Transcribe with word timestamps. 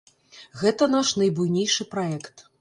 Гэта 0.61 0.87
наш 0.95 1.11
найбуйнейшы 1.23 1.89
праект. 1.93 2.35